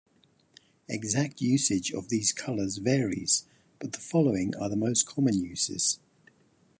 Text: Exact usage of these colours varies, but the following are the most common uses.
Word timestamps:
Exact 0.89 1.41
usage 1.41 1.91
of 1.93 2.09
these 2.09 2.33
colours 2.33 2.77
varies, 2.79 3.45
but 3.77 3.91
the 3.93 3.99
following 3.99 4.55
are 4.55 4.67
the 4.67 4.75
most 4.75 5.05
common 5.05 5.39
uses. 5.43 5.99